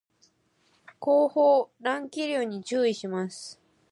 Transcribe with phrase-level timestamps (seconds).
[0.99, 3.61] 後方乱気流に注意します